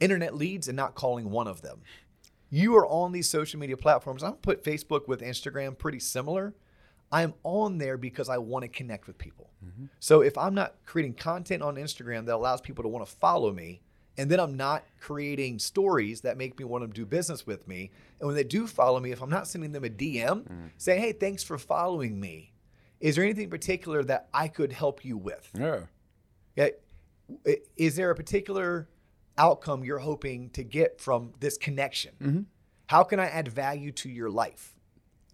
[0.00, 1.80] internet leads and not calling one of them
[2.50, 4.22] you are on these social media platforms.
[4.22, 6.54] I'll put Facebook with Instagram pretty similar.
[7.10, 9.50] I'm on there because I want to connect with people.
[9.64, 9.86] Mm-hmm.
[9.98, 13.52] So if I'm not creating content on Instagram that allows people to want to follow
[13.52, 13.80] me,
[14.18, 17.90] and then I'm not creating stories that make me want to do business with me,
[18.20, 20.70] and when they do follow me, if I'm not sending them a DM mm.
[20.76, 22.52] saying, "Hey, thanks for following me,"
[23.00, 25.50] is there anything in particular that I could help you with?
[25.56, 25.80] Yeah.
[26.56, 26.68] Yeah.
[27.76, 28.88] Is there a particular
[29.36, 32.12] outcome you're hoping to get from this connection?
[32.20, 32.40] Mm-hmm.
[32.86, 34.74] How can I add value to your life?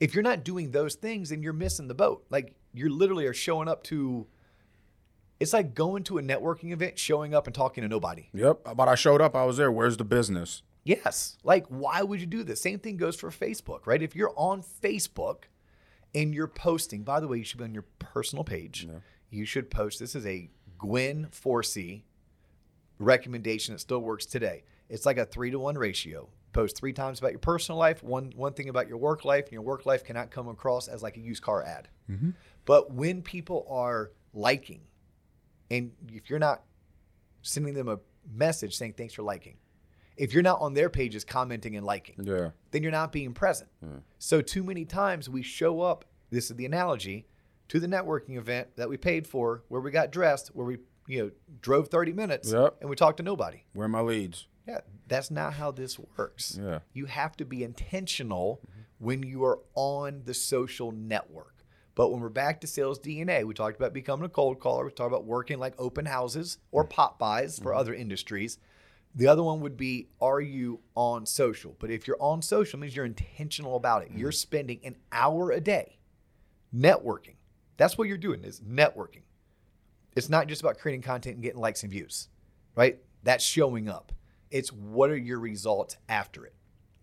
[0.05, 2.27] If you're not doing those things, then you're missing the boat.
[2.29, 4.27] Like you're literally are showing up to,
[5.41, 8.29] it's like going to a networking event, showing up and talking to nobody.
[8.35, 8.77] Yep.
[8.77, 9.35] But I showed up.
[9.35, 9.73] I was there.
[9.73, 10.61] Where's the business?
[10.85, 11.39] Yes.
[11.43, 12.61] Like, why would you do this?
[12.61, 14.03] Same thing goes for Facebook, right?
[14.03, 15.45] If you're on Facebook
[16.15, 18.87] and you're posting, by the way, you should be on your personal page.
[19.31, 20.01] You should post.
[20.01, 22.03] This is a Gwen Forsey
[22.99, 24.65] recommendation that still works today.
[24.91, 26.29] It's like a three to one ratio.
[26.55, 29.53] Post three times about your personal life, one one thing about your work life, and
[29.53, 31.89] your work life cannot come across as like a used car ad.
[32.11, 32.31] Mm-hmm.
[32.65, 34.81] But when people are liking,
[35.71, 36.63] and if you're not
[37.43, 37.99] sending them a
[38.33, 39.57] message saying thanks for liking,
[40.17, 42.51] if you're not on their pages commenting and liking, Yeah.
[42.71, 43.69] then you're not being present.
[44.19, 47.27] So too many times we show up, this is the analogy,
[47.69, 51.19] to the networking event that we paid for, where we got dressed, where we, you
[51.25, 52.77] know, drove 30 minutes Yep.
[52.81, 53.65] and we talked to nobody.
[53.73, 54.47] Where are my leads?
[54.67, 56.59] Yeah, that's not how this works.
[56.61, 56.81] Yeah.
[56.93, 58.61] You have to be intentional
[58.99, 61.55] when you are on the social network.
[61.95, 64.85] But when we're back to sales DNA, we talked about becoming a cold caller.
[64.85, 66.91] We talked about working like open houses or mm-hmm.
[66.91, 67.81] pop bys for mm-hmm.
[67.81, 68.59] other industries.
[69.15, 71.77] The other one would be are you on social?
[71.79, 74.11] But if you're on social, it means you're intentional about it.
[74.13, 74.35] You're mm-hmm.
[74.35, 75.99] spending an hour a day
[76.75, 77.37] networking.
[77.77, 79.23] That's what you're doing is networking.
[80.17, 82.29] It's not just about creating content and getting likes and views,
[82.77, 82.99] right?
[83.23, 84.13] That's showing up.
[84.55, 86.55] It's what are your results after it.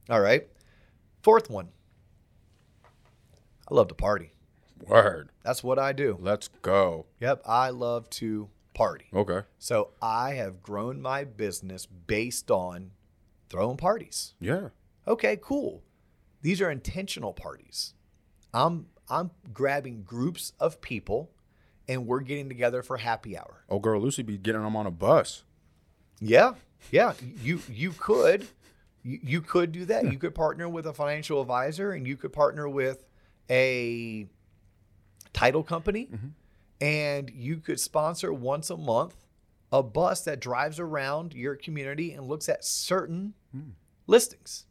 [0.10, 0.48] All right.
[1.22, 1.68] Fourth one.
[3.70, 4.32] I love to party.
[4.88, 5.32] Word.
[5.44, 6.18] That's what I do.
[6.22, 7.08] Let's go.
[7.20, 7.42] Yep.
[7.46, 9.08] I love to party.
[9.14, 9.42] Okay.
[9.60, 12.92] So I have grown my business based on
[13.50, 14.34] throwing parties.
[14.40, 14.70] Yeah.
[15.06, 15.84] Okay, cool.
[16.42, 17.96] These are intentional parties.
[18.54, 21.32] I'm I'm grabbing groups of people
[21.90, 23.66] and we're getting together for happy hour.
[23.68, 25.44] Oh, girl, Lucy be getting them on a bus.
[26.22, 26.54] Yeah,
[26.90, 27.14] yeah.
[27.44, 28.48] You you could
[29.04, 30.12] you, you could do that.
[30.12, 33.04] You could partner with a financial advisor, and you could partner with
[33.50, 34.28] a
[35.34, 36.28] title company, mm-hmm.
[36.84, 39.16] and you could sponsor once a month
[39.72, 43.70] a bus that drives around your community and looks at certain hmm.
[44.08, 44.66] listings.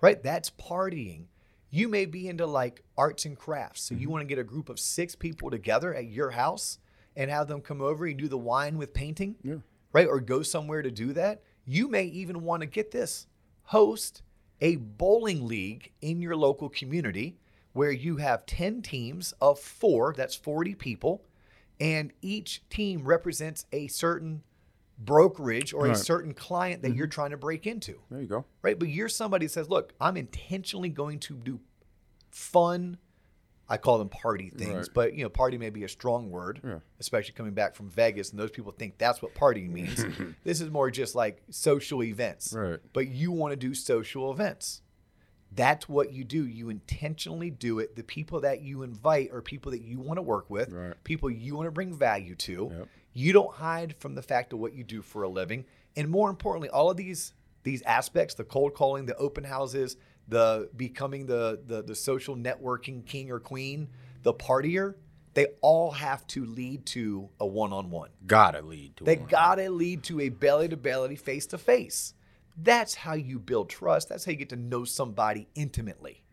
[0.00, 1.24] Right, that's partying.
[1.70, 4.12] You may be into like arts and crafts, so you mm-hmm.
[4.12, 6.78] want to get a group of six people together at your house
[7.16, 9.56] and have them come over and do the wine with painting Yeah.
[9.92, 10.06] right?
[10.06, 11.42] Or go somewhere to do that.
[11.66, 13.26] You may even want to get this
[13.64, 14.22] host
[14.60, 17.36] a bowling league in your local community
[17.72, 21.22] where you have 10 teams of four, that's 40 people,
[21.78, 24.42] and each team represents a certain
[24.98, 26.98] brokerage or a certain client that mm-hmm.
[26.98, 28.46] you're trying to break into, There you go.
[28.62, 28.78] right?
[28.78, 31.60] But you're somebody that says, look, I'm intentionally going to do
[32.30, 32.96] fun.
[33.68, 34.88] I call them party things, Right.
[34.94, 36.78] but you know, party may be a strong word, Yeah.
[37.00, 40.04] especially coming back from Vegas, and those people think that's what partying means.
[40.44, 42.78] this is more just like social events, Right.
[42.92, 44.82] but you want to do social events.
[45.52, 46.46] That's what you do.
[46.46, 47.96] You intentionally do it.
[47.96, 50.94] The people that you invite are people that you want to work with, Right.
[51.04, 52.70] people you want to bring value to.
[52.72, 52.88] Yep.
[53.14, 55.64] You don't hide from the fact of what you do for a living.
[55.94, 59.96] And more importantly, all of these these aspects, the cold calling, the open houses,
[60.28, 63.88] the becoming the the, the social networking king or queen,
[64.22, 64.94] the partier,
[65.34, 68.10] they all have to lead to a one-on-one.
[68.26, 72.14] Gotta lead to They gotta lead to a belly to belly, face to face.
[72.56, 74.08] That's how you build trust.
[74.08, 76.24] That's how you get to know somebody intimately.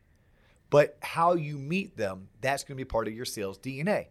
[0.70, 4.08] But how you meet them, that's gonna be part of your sales DNA.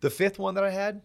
[0.00, 1.00] The fifth one that I had,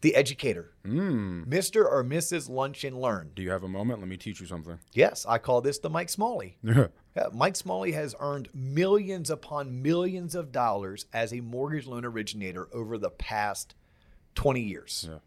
[0.00, 1.46] the educator, Mm.
[1.46, 1.84] Mr.
[1.84, 2.48] or Mrs.
[2.48, 3.32] Lunch and Learn.
[3.34, 3.98] Do you have a moment?
[3.98, 4.78] Let me teach you something.
[4.92, 6.56] Yes, I call this the Mike Smalley.
[7.18, 7.24] Yeah.
[7.24, 12.68] Yeah, Mike Smalley has earned millions upon millions of dollars as a mortgage loan originator
[12.72, 13.74] over the past
[14.34, 15.06] 20 years.
[15.10, 15.18] Yeah.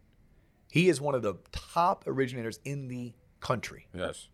[0.72, 3.88] He is one of the top originators in the country.
[3.94, 4.30] Yes.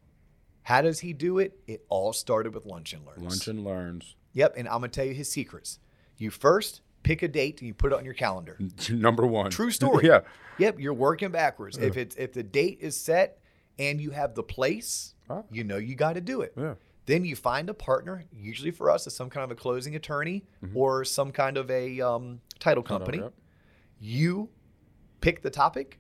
[0.64, 1.58] How does he do it?
[1.66, 3.22] It all started with Lunch and Learns.
[3.24, 4.16] Lunch and learns.
[4.34, 5.80] Yep, and I'm going to tell you his secrets.
[6.18, 8.58] You first pick a date and you put it on your calendar.
[8.92, 9.50] Number one.
[9.50, 10.06] True story.
[10.08, 10.20] yeah.
[10.60, 11.78] Yep, you're working backwards.
[11.78, 13.40] If it's if the date is set
[13.80, 15.44] and you have the place, Ah.
[15.52, 16.54] you know you got to do it.
[16.58, 16.76] Yeah.
[17.08, 18.24] Then you find a partner.
[18.32, 20.44] Usually for us, it's some kind of a closing attorney
[20.76, 23.18] or some kind of a um, title company.
[24.00, 24.50] You
[25.22, 26.00] pick the topic.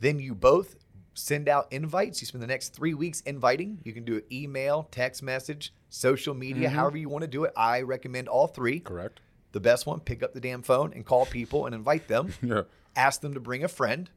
[0.00, 0.76] Then you both
[1.14, 2.20] send out invites.
[2.20, 3.78] You spend the next three weeks inviting.
[3.84, 7.52] You can do it email, text message, social media, however you want to do it.
[7.56, 8.80] I recommend all three.
[8.80, 9.20] Correct.
[9.52, 12.32] The best one, pick up the damn phone and call people and invite them.
[12.42, 12.62] Yeah.
[12.94, 14.08] Ask them to bring a friend.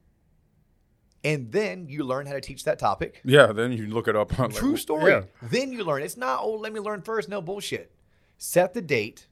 [1.24, 3.22] And then you learn how to teach that topic.
[3.26, 3.48] Yeah.
[3.48, 5.12] Then you look it up on True like, story.
[5.12, 5.24] Yeah.
[5.42, 6.02] Then you learn.
[6.02, 7.28] It's not, oh, let me learn first.
[7.28, 7.92] No bullshit.
[8.38, 9.28] Set the date,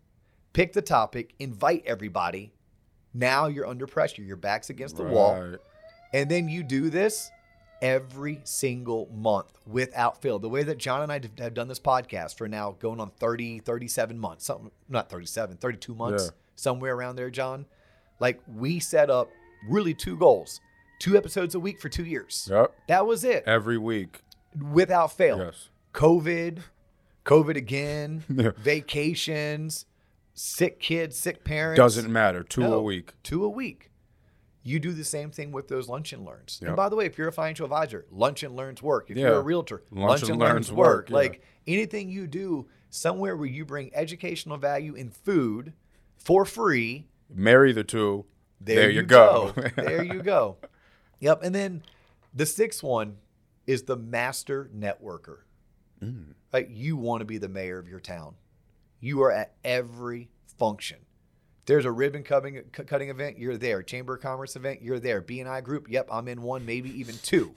[0.51, 2.51] pick the topic, invite everybody.
[3.13, 4.21] Now you're under pressure.
[4.21, 5.55] Your back's against the wall.
[6.13, 7.31] And then you do this
[7.81, 10.39] every single month without fail.
[10.39, 13.59] The way that John and I have done this podcast for now going on 30,
[13.59, 16.29] 37 months, something, not 37, 32 months, Yeah.
[16.55, 17.65] somewhere around there, John.
[18.19, 19.29] Like we set up
[19.69, 20.59] really two goals
[20.99, 22.47] two episodes a week for two years.
[22.51, 22.73] Yep.
[22.87, 24.21] That was it Every week.
[24.71, 25.37] without fail.
[25.37, 25.69] Yes.
[25.93, 26.59] COVID,
[27.25, 28.51] COVID again, Yeah.
[28.57, 29.85] vacations,
[30.33, 31.77] sick kids, sick parents.
[31.77, 32.43] Doesn't matter.
[32.43, 33.13] Two No, a week.
[33.23, 33.91] Two a week.
[34.63, 36.59] You do the same thing with those lunch and learns.
[36.61, 39.09] And by the way, if you're a financial advisor, lunch and learns work.
[39.09, 39.27] If Yeah.
[39.29, 41.09] you're a realtor, lunch, and, learns, work.
[41.09, 41.15] yeah.
[41.15, 45.71] Like anything you do somewhere where you bring educational value in food
[46.17, 48.25] for free, Marry the two.
[48.59, 49.53] there, you, go.
[49.77, 50.57] there you go.
[51.19, 51.43] Yep.
[51.43, 51.83] And then
[52.33, 53.17] the sixth one
[53.65, 55.39] is the master networker.
[56.01, 56.33] Mm.
[56.53, 58.35] Like you want to be the mayor of your town.
[58.99, 60.97] You are at every function.
[61.65, 63.83] There's a ribbon cutting, cutting event, you're there.
[63.83, 65.21] Chamber of Commerce event, you're there.
[65.21, 67.53] BNI group, yep, I'm in one, maybe even two.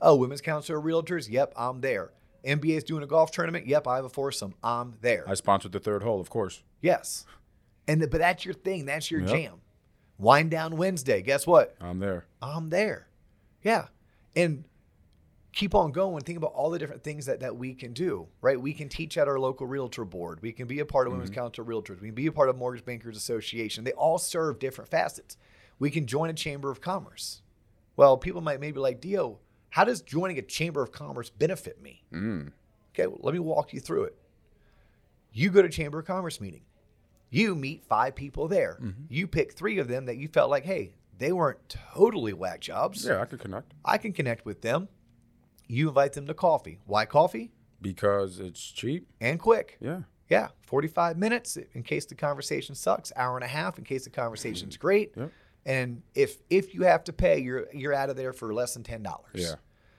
[0.00, 2.12] Oh, Women's Council of Realtors, yep, I'm there.
[2.46, 5.24] MBA is doing a golf tournament, yep, I have a foursome, I'm there.
[5.28, 6.62] I sponsored the third hole, of course.
[6.80, 7.24] yes.
[7.88, 9.30] And the, but that's your thing, that's your Yep.
[9.30, 9.60] jam.
[10.18, 11.76] Wind down Wednesday, guess what?
[11.80, 12.26] I'm there.
[12.40, 13.08] I'm there.
[13.62, 13.86] Yeah.
[14.34, 14.64] And
[15.56, 16.22] keep on going.
[16.22, 18.60] Think about all the different things that, that we can do, right?
[18.60, 20.40] We can teach at our local realtor board.
[20.42, 22.00] We can be a part of Women's Council of Realtors.
[22.00, 23.82] We can be a part of Mortgage Bankers Association.
[23.82, 25.38] They all serve different facets.
[25.78, 27.40] We can join a Chamber of Commerce.
[27.96, 29.38] Well, people might maybe like, Dio,
[29.70, 32.04] how does joining a Chamber of Commerce benefit me?
[32.12, 32.52] Mm.
[32.94, 34.16] Okay, well, let me walk you through it.
[35.32, 36.62] You go to Chamber of Commerce meeting.
[37.36, 38.78] You meet five people there.
[38.80, 39.02] Mm-hmm.
[39.08, 43.04] You pick three of them that you felt like, hey, they weren't totally whack jobs.
[43.04, 44.88] Yeah, I could connect I can connect with them.
[45.66, 46.80] You invite them to coffee.
[46.86, 47.52] Why coffee?
[47.80, 49.06] because it's cheap.
[49.20, 49.78] And quick.
[49.80, 50.00] Yeah.
[50.28, 54.10] Yeah, 45 minutes in case the conversation sucks, hour and a half in case the
[54.10, 55.12] conversation's great.
[55.16, 55.30] Yep.
[55.64, 58.82] And if if you have to pay, you're you're out of there for less than
[58.82, 59.04] $10.
[59.34, 59.54] Yeah.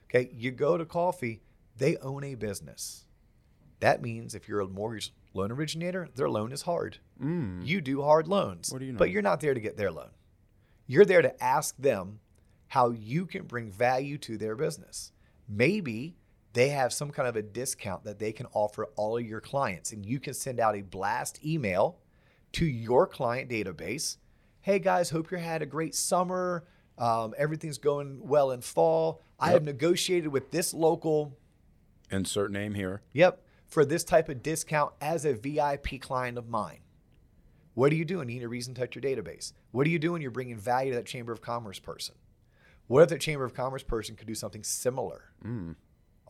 [0.09, 1.41] Okay, you go to coffee,
[1.77, 3.05] they own a business.
[3.79, 6.97] That means if you're a mortgage loan originator, their loan is hard.
[7.23, 7.65] Mm.
[7.65, 8.71] You do hard loans.
[8.71, 8.97] What do you know?
[8.97, 10.09] But you're not there to get their loan.
[10.87, 12.19] You're there to ask them
[12.67, 15.11] how you can bring value to their business.
[15.47, 16.17] Maybe
[16.53, 19.91] they have some kind of a discount that they can offer all of your clients,
[19.93, 21.99] and you can send out a blast email
[22.53, 24.17] to your client database.
[24.61, 26.65] Hey guys, hope you had a great summer.
[26.97, 29.21] Um, everything's going well in fall.
[29.39, 31.37] I have negotiated with this local
[32.09, 33.01] Insert name here.
[33.13, 33.41] Yep.
[33.67, 36.79] For this type of discount as a VIP client of mine.
[37.73, 38.29] What are you doing?
[38.29, 39.53] You need a reason to touch your database.
[39.71, 40.21] What are you doing?
[40.21, 42.15] You're bringing value to that Chamber of Commerce person.
[42.87, 45.25] What if that Chamber of Commerce person could do something similar?
[45.45, 45.75] Mm.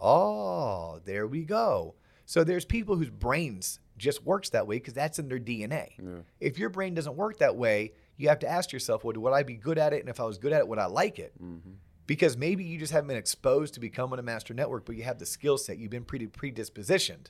[0.02, 1.96] Oh, there we go.
[2.26, 5.92] So there's people whose brains just works that way because that's in their DNA.
[5.98, 6.22] Yeah.
[6.40, 9.44] If your brain doesn't work that way, you have to ask yourself, well, would I
[9.44, 10.02] be good at it?
[10.02, 11.34] And if I was good at it, would I like it?
[11.40, 11.58] hmm
[12.08, 15.20] because maybe you just haven't been exposed to becoming a master network, but you have
[15.20, 17.28] the skill set, you've been pretty predispositioned.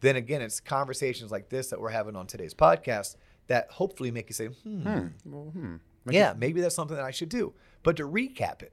[0.00, 3.16] Then again, it's conversations like this that we're having on today's podcast
[3.48, 4.82] that hopefully make you say, hmm,
[5.26, 5.76] Well, hmm.
[6.08, 7.52] yeah, maybe that's something that I should do.
[7.82, 8.72] But to recap it,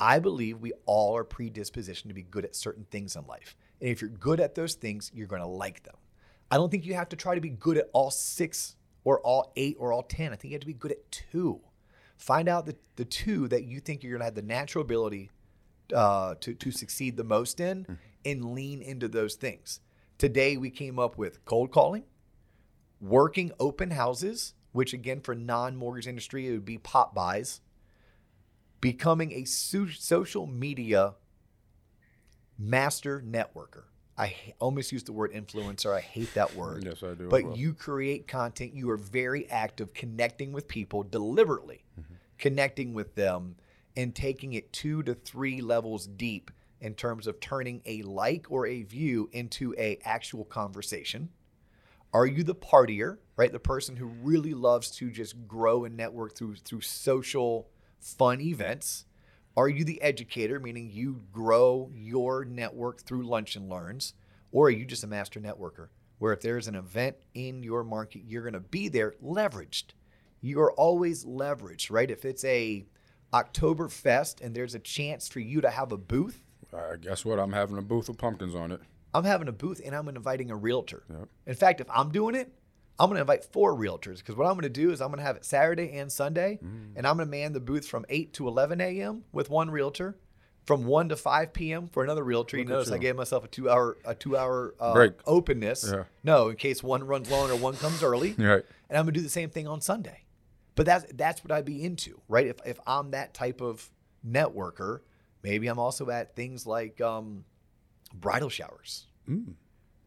[0.00, 3.56] I believe we all are predispositioned to be good at certain things in life.
[3.80, 5.94] And if you're good at those things, you're going to like them.
[6.50, 9.52] I don't think you have to try to be good at all six or all
[9.56, 10.32] eight or all 10.
[10.32, 11.60] I think you have to be good at two.
[12.16, 15.30] Find out the, the two that you think you're going to have the natural ability
[15.94, 19.80] uh, to, to succeed the most in and lean into those things.
[20.18, 22.04] Today, we came up with cold calling,
[23.00, 27.60] working open houses, which again, for non mortgage industry, it would be pop bys,
[28.80, 31.14] becoming a so- social media
[32.58, 33.84] master networker.
[34.18, 35.94] I almost use the word influencer.
[35.94, 36.84] I hate that word.
[36.84, 37.56] Yes, I do But well.
[37.56, 38.74] you create content.
[38.74, 42.14] You are very active connecting with people deliberately, Mm-hmm.
[42.38, 43.56] connecting with them
[43.96, 46.50] and taking it two to three levels deep
[46.80, 51.30] in terms of turning a like or a view into a actual conversation.
[52.12, 53.50] Are you the partier, right?
[53.52, 59.04] The person who really loves to just grow and network through through social fun events?
[59.56, 64.12] Are you the educator, meaning you grow your network through lunch and learns?
[64.52, 65.88] Or are you just a master networker
[66.18, 69.84] where if there's an event in your market, you're going to be there leveraged?
[70.42, 72.10] You're always leveraged, right?
[72.10, 72.84] If it's a
[73.32, 76.42] Oktoberfest and there's a chance for you to have a booth,
[76.72, 77.38] Uh, guess what?
[77.38, 78.80] I'm having a booth with pumpkins on it.
[79.14, 81.04] I'm having a booth and I'm inviting a realtor.
[81.08, 81.28] Yep.
[81.46, 82.52] In fact, if I'm doing it,
[82.98, 85.18] I'm going to invite four realtors because what I'm going to do is I'm going
[85.18, 86.92] to have it Saturday and Sunday, Mm.
[86.96, 89.24] and I'm going to man the booth from 8 to 11 a.m.
[89.32, 90.16] with one realtor,
[90.64, 91.88] from 1 to 5 p.m.
[91.88, 92.56] for another realtor.
[92.56, 95.12] You Look notice I gave myself a two hour a two hour uh, Break.
[95.26, 95.88] openness.
[95.92, 96.04] Yeah.
[96.24, 98.34] No, in case one runs long or one comes early.
[98.38, 98.64] Right.
[98.88, 100.22] And I'm going to do the same thing on Sunday.
[100.74, 102.46] But that's that's what I'd be into, right?
[102.46, 103.90] If if I'm that type of
[104.26, 105.00] networker,
[105.42, 107.44] maybe I'm also at things like um,
[108.14, 109.54] bridal showers Mm.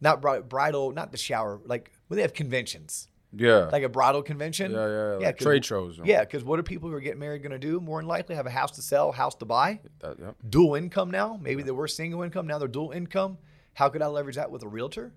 [0.02, 3.70] Not bri- bridal, not the shower, like when they have conventions, Yeah.
[3.72, 4.72] like a bridal convention.
[4.72, 6.00] yeah, yeah, like 'cause- trade shows.
[6.04, 7.80] Yeah, because what are people who are getting married going to do?
[7.80, 10.36] More than likely, have a house to sell, house to buy, That, yep.
[10.50, 11.38] dual income now.
[11.42, 13.38] Maybe they were single income, now they're dual income.
[13.74, 15.14] How could I leverage that with a realtor?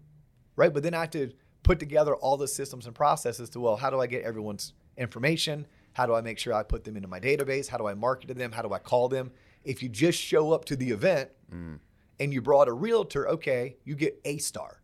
[0.56, 3.76] Right, but then I have to put together all the systems and processes to well,
[3.76, 5.66] how do I get everyone's information?
[5.94, 7.68] How do I make sure I put them into my database?
[7.68, 8.52] How do I market to them?
[8.52, 9.30] How do I call them?
[9.64, 11.78] If you just show up to the event mm.
[12.22, 14.80] And you brought a realtor, okay, you get a star.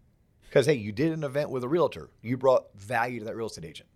[0.48, 2.10] Because hey, you did an event with a realtor.
[2.20, 3.88] You brought value to that real estate agent.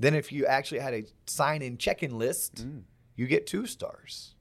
[0.00, 2.82] Then if you actually had a sign-in check-in list, mm.
[3.14, 4.34] you get two stars.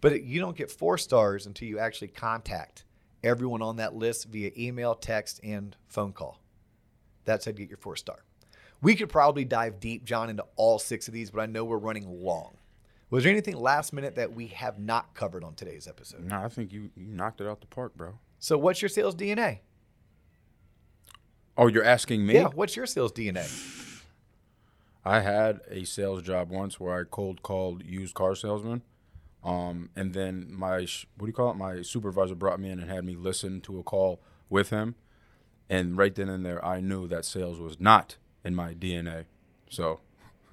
[0.00, 2.84] But it- you don't get four stars until you actually contact
[3.22, 6.40] everyone on that list via email, text, and phone call.
[7.26, 8.24] That's how you get your four star.
[8.82, 11.78] We could probably dive deep, John, into all six of these, but I know we're
[11.78, 12.56] running long.
[13.10, 16.24] Was there anything last minute that we have not covered on today's episode?
[16.24, 18.18] No, I think you, you knocked it out the park, bro.
[18.38, 19.58] So, what's your sales DNA?
[21.56, 22.34] Oh, you're asking me?
[22.34, 23.46] Yeah, what's your sales DNA?
[25.04, 28.82] I had a sales job once where I cold called used car salesmen.
[29.42, 30.80] Um, and then my,
[31.16, 31.56] what do you call it?
[31.56, 34.94] My supervisor brought me in and had me listen to a call with him.
[35.68, 39.24] And right then and there, I knew that sales was not in my DNA.
[39.70, 40.00] So,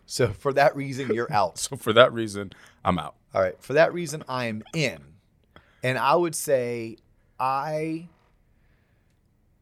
[0.08, 1.58] So, for that reason, you're out.
[1.60, 3.16] so for that reason, I'm out.
[3.36, 3.62] All right.
[3.62, 5.00] For that reason, I'm in.
[5.84, 6.98] And I would say
[7.40, 8.08] I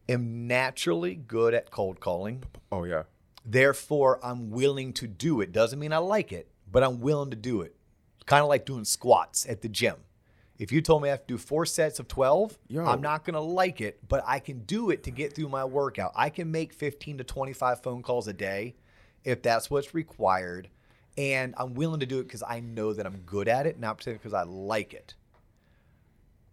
[0.08, 2.44] am naturally good at cold calling.
[2.72, 3.02] Oh, yeah.
[3.44, 5.52] Therefore, I'm willing to do it.
[5.52, 7.74] Doesn't mean I like it, but I'm willing to do it.
[8.24, 9.96] Kind of like doing squats at the gym.
[10.58, 12.84] If you told me I have to do four sets of 12, Yo.
[12.84, 15.64] I'm not going to like it, but I can do it to get through my
[15.64, 16.12] workout.
[16.16, 18.74] I can make 15 to 25 phone calls a day
[19.26, 20.68] if that's what's required.
[21.18, 24.02] And I'm willing to do it because I know that I'm good at it, not
[24.04, 25.14] because I like it.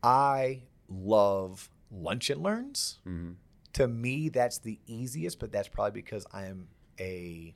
[0.02, 3.00] I love lunch and learns.
[3.06, 3.36] Mhm.
[3.74, 6.68] To me, that's the easiest, but that's probably because I am
[7.00, 7.56] a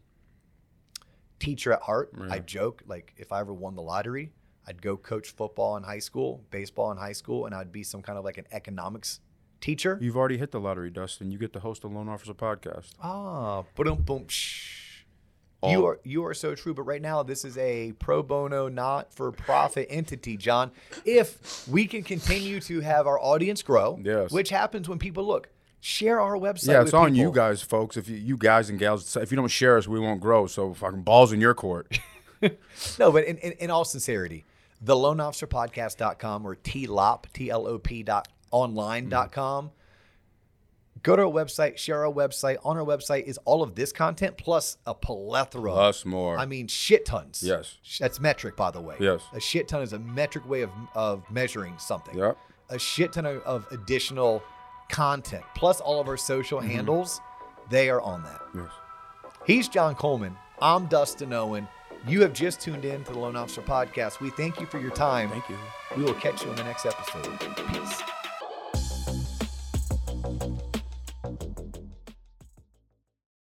[1.40, 2.12] teacher at heart.
[2.30, 4.32] I joke like if I ever won the lottery,
[4.66, 8.02] I'd go coach football in high school, baseball in high school, and I'd be some
[8.02, 9.20] kind of like an economics
[9.62, 9.98] teacher.
[10.02, 11.32] You've already hit the lottery, Dustin.
[11.32, 12.92] You get to host a loan officer podcast.
[13.02, 14.84] Ah, boom, boom, shh.
[15.62, 18.68] All- You are you are so true, but right now this is a pro bono,
[18.68, 20.72] not for profit entity, John.
[21.04, 24.32] If we can continue to have our audience grow, Yes.
[24.32, 25.50] which happens when people look,
[25.80, 26.74] share our website.
[26.74, 27.98] Yeah, it's on you guys, folks.
[27.98, 30.46] If you, you guys and gals, if you don't share us, we won't grow.
[30.48, 32.00] So fucking balls in your court.
[33.00, 34.46] No, but in, in, in all sincerity,
[34.80, 39.34] the loanofficerpodcast.com or TLOP, T-L-O-P dot online dot mm-hmm.
[39.34, 39.72] com.
[41.04, 42.58] Go to our website, share our website.
[42.64, 45.72] On our website is all of this content plus a plethora.
[45.72, 46.38] Plus more.
[46.38, 47.44] I mean, shit tons.
[47.44, 47.78] Yes.
[48.00, 48.96] That's metric, by the way.
[49.00, 49.22] Yes.
[49.34, 52.18] A shit ton is a metric way of, of measuring something.
[52.18, 52.38] Yep.
[52.70, 54.44] A shit ton of, of additional
[54.90, 56.70] content, plus all of our social mm-hmm.
[56.70, 57.22] handles,
[57.70, 58.42] they are on that.
[58.56, 58.70] Yes.
[59.46, 60.36] He's John Coleman.
[60.62, 61.68] I'm Dustin Owen.
[62.08, 64.20] You have just tuned in to the Loan Officer Podcast.
[64.20, 65.30] We thank you for your time.
[65.30, 65.58] Thank you.
[65.96, 67.40] We will catch you in the next episode.
[67.68, 68.17] Peace.